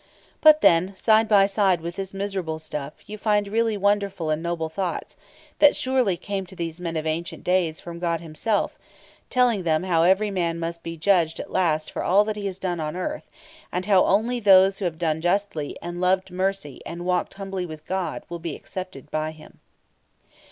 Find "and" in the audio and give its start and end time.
4.31-4.41, 13.71-13.85, 15.83-16.01, 16.83-17.05